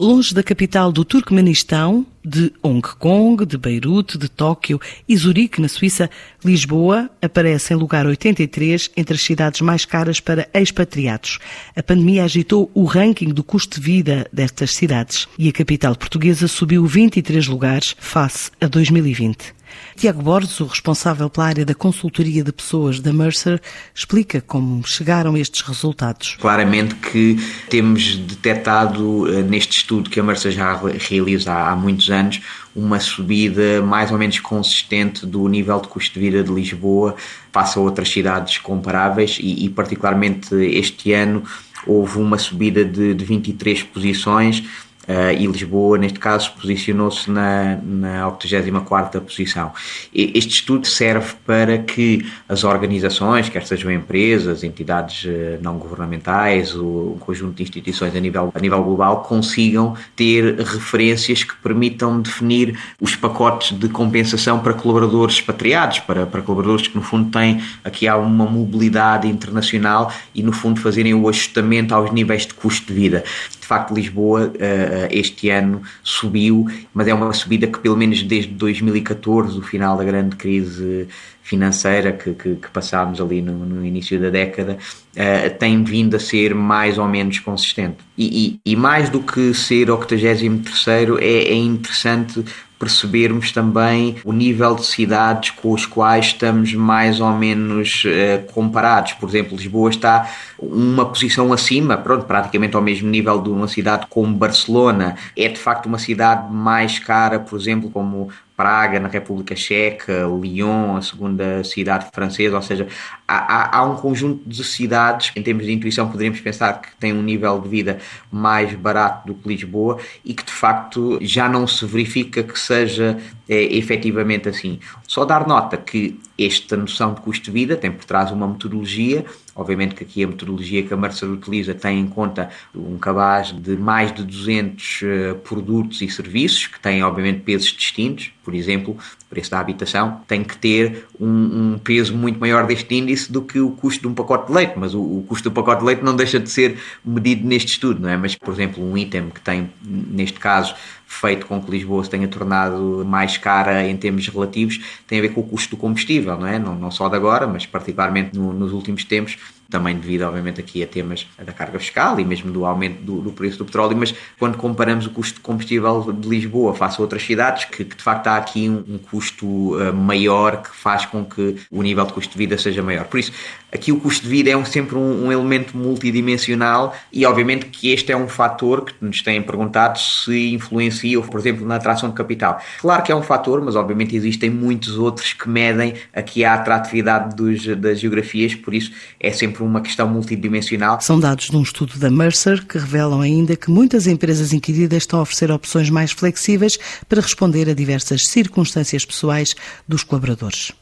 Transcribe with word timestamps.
Longe 0.00 0.32
da 0.32 0.44
capital 0.44 0.92
do 0.92 1.04
Turcomenistão, 1.04 2.06
de 2.24 2.52
Hong 2.62 2.80
Kong, 3.00 3.44
de 3.44 3.58
Beirute, 3.58 4.16
de 4.16 4.28
Tóquio 4.28 4.80
e 5.08 5.16
Zurique, 5.16 5.60
na 5.60 5.66
Suíça, 5.66 6.08
Lisboa 6.44 7.10
aparece 7.20 7.74
em 7.74 7.76
lugar 7.76 8.06
83 8.06 8.92
entre 8.96 9.16
as 9.16 9.22
cidades 9.22 9.60
mais 9.60 9.84
caras 9.84 10.20
para 10.20 10.48
expatriados. 10.54 11.40
A 11.74 11.82
pandemia 11.82 12.22
agitou 12.22 12.70
o 12.74 12.84
ranking 12.84 13.30
do 13.30 13.42
custo 13.42 13.80
de 13.80 13.84
vida 13.84 14.24
destas 14.32 14.72
cidades 14.72 15.26
e 15.36 15.48
a 15.48 15.52
capital 15.52 15.96
portuguesa 15.96 16.46
subiu 16.46 16.86
23 16.86 17.48
lugares 17.48 17.96
face 17.98 18.52
a 18.60 18.68
2020. 18.68 19.57
Tiago 19.96 20.22
Borges, 20.22 20.60
o 20.60 20.66
responsável 20.66 21.28
pela 21.28 21.46
área 21.46 21.64
da 21.64 21.74
consultoria 21.74 22.44
de 22.44 22.52
pessoas 22.52 23.00
da 23.00 23.12
Mercer, 23.12 23.60
explica 23.94 24.40
como 24.40 24.86
chegaram 24.86 25.36
estes 25.36 25.62
resultados. 25.62 26.36
Claramente 26.40 26.94
que 26.94 27.36
temos 27.68 28.16
detectado 28.16 29.32
eh, 29.32 29.42
neste 29.42 29.78
estudo 29.78 30.08
que 30.10 30.20
a 30.20 30.22
Mercer 30.22 30.52
já 30.52 30.80
realiza 31.08 31.52
há 31.52 31.74
muitos 31.74 32.10
anos 32.10 32.40
uma 32.74 33.00
subida 33.00 33.82
mais 33.82 34.12
ou 34.12 34.18
menos 34.18 34.38
consistente 34.38 35.26
do 35.26 35.48
nível 35.48 35.80
de 35.80 35.88
custo 35.88 36.14
de 36.14 36.20
vida 36.20 36.44
de 36.44 36.52
Lisboa 36.52 37.16
face 37.52 37.78
a 37.78 37.82
outras 37.82 38.08
cidades 38.08 38.58
comparáveis 38.58 39.38
e, 39.40 39.64
e 39.64 39.68
particularmente 39.68 40.54
este 40.54 41.12
ano 41.12 41.42
houve 41.86 42.18
uma 42.18 42.38
subida 42.38 42.84
de, 42.84 43.14
de 43.14 43.24
23 43.24 43.82
posições 43.84 44.64
Uh, 45.08 45.32
e 45.38 45.46
Lisboa, 45.46 45.96
neste 45.96 46.18
caso, 46.18 46.52
posicionou-se 46.60 47.30
na, 47.30 47.78
na 47.82 48.28
84 48.28 49.22
posição. 49.22 49.72
E 50.12 50.32
este 50.34 50.56
estudo 50.56 50.86
serve 50.86 51.32
para 51.46 51.78
que 51.78 52.26
as 52.46 52.62
organizações, 52.62 53.48
quer 53.48 53.64
sejam 53.64 53.90
empresas, 53.90 54.62
entidades 54.62 55.24
uh, 55.24 55.58
não 55.62 55.78
governamentais, 55.78 56.74
ou 56.74 57.14
um 57.14 57.18
conjunto 57.18 57.54
de 57.54 57.62
instituições 57.62 58.14
a 58.14 58.20
nível, 58.20 58.52
a 58.54 58.60
nível 58.60 58.84
global, 58.84 59.22
consigam 59.22 59.96
ter 60.14 60.56
referências 60.56 61.42
que 61.42 61.56
permitam 61.56 62.20
definir 62.20 62.78
os 63.00 63.16
pacotes 63.16 63.78
de 63.78 63.88
compensação 63.88 64.58
para 64.58 64.74
colaboradores 64.74 65.36
expatriados, 65.36 66.00
para, 66.00 66.26
para 66.26 66.42
colaboradores 66.42 66.86
que, 66.86 66.94
no 66.94 67.02
fundo, 67.02 67.30
têm 67.30 67.62
aqui 67.82 68.06
há 68.06 68.16
uma 68.18 68.44
mobilidade 68.44 69.26
internacional 69.26 70.12
e, 70.34 70.42
no 70.42 70.52
fundo, 70.52 70.78
fazerem 70.80 71.14
o 71.14 71.26
ajustamento 71.30 71.94
aos 71.94 72.12
níveis 72.12 72.46
de 72.46 72.52
custo 72.52 72.88
de 72.88 72.92
vida. 72.92 73.24
Facto, 73.68 73.92
Lisboa. 73.92 74.50
Eh, 74.58 75.08
este 75.10 75.50
ano 75.50 75.82
subiu, 76.02 76.66
mas 76.94 77.06
é 77.06 77.12
uma 77.12 77.32
subida 77.34 77.66
que 77.66 77.78
pelo 77.78 77.96
menos 77.96 78.22
desde 78.22 78.50
2014, 78.52 79.58
o 79.58 79.62
final 79.62 79.96
da 79.96 80.04
grande 80.04 80.36
crise 80.36 81.06
financeira 81.42 82.12
que, 82.12 82.34
que, 82.34 82.56
que 82.56 82.70
passámos 82.70 83.20
ali 83.20 83.40
no, 83.40 83.52
no, 83.64 83.84
início 83.84 84.20
da 84.20 84.28
década, 84.28 84.76
uh, 85.16 85.58
tem 85.58 85.82
vindo 85.82 86.14
a 86.14 86.20
ser 86.20 86.54
mais 86.54 86.98
ou 86.98 87.08
menos 87.08 87.38
consistente. 87.38 87.96
E, 88.18 88.60
e, 88.66 88.72
e 88.72 88.76
mais 88.76 89.08
do 89.08 89.20
que 89.20 89.54
ser 89.54 89.90
83 89.90 90.86
é, 91.20 91.24
é 91.24 91.54
interessante 91.54 92.44
percebermos 92.78 93.50
também 93.52 94.16
o 94.24 94.32
nível 94.32 94.74
de 94.74 94.86
cidades 94.86 95.50
com 95.50 95.72
os 95.72 95.84
quais 95.84 96.26
estamos 96.26 96.72
mais 96.74 97.20
ou 97.20 97.32
menos 97.32 98.04
uh, 98.04 98.52
comparados. 98.52 99.14
Por 99.14 99.28
exemplo, 99.28 99.56
Lisboa 99.56 99.90
está 99.90 100.30
uma 100.58 101.04
posição 101.04 101.52
acima, 101.52 101.96
pronto, 101.96 102.24
praticamente 102.24 102.76
ao 102.76 102.82
mesmo 102.82 103.08
nível 103.08 103.40
de 103.40 103.50
uma 103.50 103.68
cidade 103.68 104.06
como 104.08 104.34
Barcelona. 104.34 105.16
É 105.36 105.48
de 105.48 105.58
facto 105.58 105.86
uma 105.86 105.98
cidade 105.98 106.52
mais 106.52 106.98
cara, 106.98 107.40
por 107.40 107.58
exemplo, 107.58 107.90
como 107.90 108.30
Praga, 108.58 108.98
na 108.98 109.06
República 109.06 109.54
Checa, 109.54 110.26
Lyon, 110.26 110.96
a 110.96 111.00
segunda 111.00 111.62
cidade 111.62 112.08
francesa, 112.12 112.56
ou 112.56 112.62
seja, 112.62 112.88
há, 113.26 113.36
há, 113.36 113.78
há, 113.78 113.84
um 113.84 113.94
conjunto 113.94 114.42
de 114.44 114.64
cidades, 114.64 115.30
em 115.36 115.42
termos 115.44 115.64
de 115.64 115.72
intuição, 115.72 116.10
poderíamos 116.10 116.40
pensar 116.40 116.80
que 116.80 116.88
têm 116.96 117.12
um 117.12 117.22
nível 117.22 117.60
de 117.60 117.68
vida 117.68 117.98
mais 118.32 118.74
barato 118.74 119.28
do 119.28 119.34
que 119.36 119.48
Lisboa 119.48 119.98
e 120.24 120.34
que 120.34 120.44
de 120.44 120.50
facto 120.50 121.20
já 121.22 121.48
não 121.48 121.68
se 121.68 121.86
verifica 121.86 122.42
que 122.42 122.58
seja 122.58 123.16
é, 123.48 123.62
efetivamente 123.76 124.48
assim. 124.48 124.80
Só 125.06 125.24
dar 125.24 125.46
nota 125.46 125.76
que 125.76 126.18
esta 126.38 126.76
noção 126.76 127.14
de 127.14 127.20
custo 127.20 127.46
de 127.46 127.50
vida 127.50 127.76
tem 127.76 127.90
por 127.90 128.04
trás 128.04 128.30
uma 128.30 128.46
metodologia, 128.46 129.24
obviamente 129.56 129.94
que 129.94 130.04
aqui 130.04 130.22
a 130.22 130.26
metodologia 130.28 130.82
que 130.84 130.94
a 130.94 130.96
Mercer 130.96 131.28
utiliza 131.28 131.74
tem 131.74 131.98
em 131.98 132.06
conta 132.06 132.48
um 132.74 132.96
cabaz 132.96 133.52
de 133.52 133.76
mais 133.76 134.14
de 134.14 134.22
200 134.22 135.02
uh, 135.02 135.06
eh, 135.06 135.34
produtos 135.34 136.00
e 136.00 136.08
serviços, 136.08 136.68
que 136.68 136.78
têm 136.78 137.02
obviamente 137.02 137.40
pesos 137.40 137.72
distintos, 137.72 138.30
por 138.48 138.54
exemplo, 138.54 138.96
o 138.96 139.26
preço 139.28 139.50
da 139.50 139.60
habitação 139.60 140.22
tem 140.26 140.42
que 140.42 140.56
ter 140.56 141.06
um, 141.20 141.74
um, 141.74 141.78
peso 141.78 142.16
muito 142.16 142.40
maior 142.40 142.66
deste 142.66 142.94
índice 142.94 143.30
do 143.30 143.42
que 143.42 143.60
o 143.60 143.72
custo 143.72 144.00
de 144.00 144.08
um 144.08 144.14
pacote 144.14 144.46
de 144.46 144.54
leite, 144.54 144.72
mas 144.74 144.94
o, 144.94 145.00
o, 145.02 145.24
custo 145.28 145.50
do 145.50 145.52
pacote 145.52 145.80
de 145.80 145.86
leite 145.86 146.02
não 146.02 146.16
deixa 146.16 146.40
de 146.40 146.48
ser 146.48 146.78
medido 147.04 147.46
neste 147.46 147.72
estudo, 147.72 148.00
não 148.00 148.08
é? 148.08 148.16
Mas, 148.16 148.34
por 148.34 148.54
exemplo, 148.54 148.82
um 148.82 148.96
item 148.96 149.28
que 149.28 149.40
tem, 149.42 149.68
neste 149.84 150.40
caso, 150.40 150.74
feito 151.08 151.46
com 151.46 151.60
que 151.60 151.70
Lisboa 151.70 152.04
se 152.04 152.10
tenha 152.10 152.28
tornado 152.28 153.02
mais 153.04 153.38
cara 153.38 153.88
em 153.88 153.96
termos 153.96 154.28
relativos 154.28 154.78
tem 155.06 155.18
a 155.18 155.22
ver 155.22 155.30
com 155.30 155.40
o 155.40 155.44
custo 155.44 155.70
do 155.70 155.76
combustível, 155.80 156.38
não 156.38 156.46
é? 156.46 156.58
Não, 156.58 156.74
não 156.74 156.90
só 156.90 157.08
de 157.08 157.16
agora, 157.16 157.46
mas 157.46 157.64
particularmente 157.64 158.38
no, 158.38 158.52
nos 158.52 158.72
últimos 158.72 159.04
tempos, 159.04 159.38
também 159.70 159.96
devido, 159.96 160.22
obviamente, 160.22 160.60
aqui 160.60 160.82
a 160.82 160.86
temas 160.86 161.26
da 161.36 161.52
carga 161.52 161.78
fiscal 161.78 162.18
e 162.18 162.24
mesmo 162.24 162.50
do 162.50 162.64
aumento 162.64 163.02
do, 163.02 163.20
do, 163.20 163.32
preço 163.32 163.58
do 163.58 163.66
petróleo, 163.66 163.94
mas 163.96 164.14
quando 164.38 164.56
comparamos 164.56 165.06
o 165.06 165.10
custo 165.10 165.34
de 165.34 165.40
combustível 165.40 166.10
de 166.12 166.26
Lisboa 166.26 166.74
face 166.74 166.98
a 166.98 167.02
outras 167.02 167.22
cidades, 167.22 167.66
que, 167.66 167.84
que 167.84 167.96
de 167.96 168.02
facto 168.02 168.28
há 168.28 168.36
aqui 168.38 168.68
um, 168.68 168.94
um 168.94 168.98
custo 168.98 169.46
uh, 169.46 169.92
maior 169.92 170.62
que 170.62 170.74
faz 170.74 171.04
com 171.04 171.22
que 171.22 171.56
o 171.70 171.82
nível 171.82 172.06
de 172.06 172.14
custo 172.14 172.32
de 172.32 172.38
vida 172.38 172.56
seja 172.56 172.82
maior. 172.82 173.04
Por 173.04 173.20
isso, 173.20 173.30
aqui 173.70 173.92
o 173.92 174.00
custo 174.00 174.24
de 174.24 174.30
vida 174.30 174.48
é 174.48 174.56
um, 174.56 174.64
sempre 174.64 174.96
um, 174.96 175.26
um, 175.26 175.32
elemento 175.32 175.76
multidimensional 175.76 176.96
e, 177.12 177.26
obviamente, 177.26 177.66
que 177.66 177.90
este 177.90 178.10
é 178.10 178.16
um 178.16 178.28
fator 178.28 178.86
que 178.86 178.94
nos 179.02 179.20
têm 179.20 179.42
perguntado 179.42 179.98
se 179.98 180.54
influencia, 180.54 181.20
por 181.20 181.38
exemplo, 181.38 181.66
na 181.66 181.76
atração 181.76 182.08
de 182.08 182.14
capital. 182.14 182.58
Claro 182.80 183.02
que 183.02 183.12
é 183.12 183.14
um 183.14 183.22
fator, 183.22 183.60
mas 183.60 183.76
obviamente 183.76 184.16
existem 184.16 184.48
muitos 184.48 184.96
outros 184.96 185.34
que 185.34 185.48
medem 185.48 185.94
aqui 186.14 186.42
a 186.42 186.54
atratividade 186.54 187.36
dos, 187.36 187.66
das 187.76 188.00
geografias, 188.00 188.54
por 188.54 188.74
isso 188.74 188.92
é 189.20 189.30
sempre 189.30 189.57
sempre 189.58 189.64
uma 189.64 189.80
questão 189.80 190.08
multidimensional. 190.08 191.00
São 191.00 191.18
dados 191.18 191.46
de 191.46 191.56
um 191.56 191.62
estudo 191.62 191.98
da 191.98 192.10
Mercer 192.10 192.64
que 192.64 192.78
revelam 192.78 193.20
ainda 193.20 193.56
que 193.56 193.70
muitas 193.70 194.06
empresas 194.06 194.52
inquiridas 194.52 195.02
estão 195.02 195.18
a 195.18 195.22
oferecer 195.22 195.50
opções 195.50 195.90
mais 195.90 196.12
flexíveis 196.12 196.78
para 197.08 197.20
responder 197.20 197.68
a 197.68 197.74
diversas 197.74 198.28
circunstâncias 198.28 199.04
pessoais 199.04 199.54
dos 199.86 200.04
colaboradores. 200.04 200.72